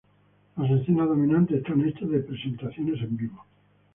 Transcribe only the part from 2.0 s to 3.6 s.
de presentaciones en vivo.